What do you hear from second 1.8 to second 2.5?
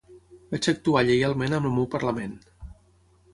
parlament.